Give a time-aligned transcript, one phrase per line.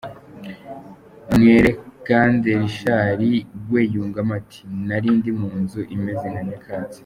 [1.35, 3.21] Mwerekande Richard
[3.71, 6.99] we yungamo ati “Nari ndi munzu imeze nka Nyakatsi.